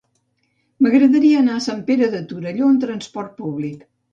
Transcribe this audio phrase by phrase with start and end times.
[0.85, 3.89] M'agradaria anar a Sant Pere de Torelló amb trasport públic.